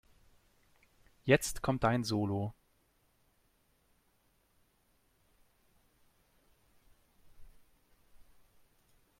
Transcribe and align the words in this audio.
Jetzt 1.25 1.61
kommt 1.61 1.83
dein 1.83 2.03
Solo. 2.03 2.55